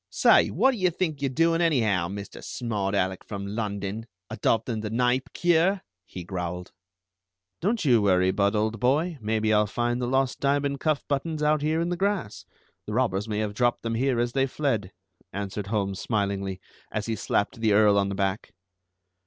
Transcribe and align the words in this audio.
"Say, 0.09 0.49
what 0.49 0.71
do 0.71 0.77
you 0.77 0.89
think 0.89 1.21
you're 1.21 1.29
doing, 1.29 1.61
anyhow, 1.61 2.07
Mr. 2.07 2.43
Smart 2.43 2.95
Alec 2.95 3.23
from 3.23 3.45
London, 3.45 4.07
adopting 4.31 4.79
the 4.79 4.89
Kneipp 4.89 5.31
cure?" 5.31 5.83
he 6.07 6.23
growled. 6.23 6.71
"Don't 7.59 7.85
you 7.85 8.01
worry, 8.01 8.31
Budd 8.31 8.55
old 8.55 8.79
boy, 8.79 9.19
maybe 9.21 9.53
I'll 9.53 9.67
find 9.67 10.01
the 10.01 10.07
lost 10.07 10.39
diamond 10.39 10.79
cuff 10.79 11.03
buttons 11.07 11.43
out 11.43 11.61
here 11.61 11.79
in 11.79 11.89
the 11.89 11.97
grass. 11.97 12.45
The 12.87 12.93
robbers 12.93 13.27
may 13.29 13.37
have 13.37 13.53
dropped 13.53 13.83
them 13.83 13.93
here 13.93 14.19
as 14.19 14.31
they 14.33 14.47
fled," 14.47 14.91
answered 15.31 15.67
Holmes 15.67 15.99
smilingly, 15.99 16.59
as 16.91 17.05
he 17.05 17.15
slapped 17.15 17.59
the 17.61 17.73
Earl 17.73 17.95
on 17.99 18.09
the 18.09 18.15
back. 18.15 18.53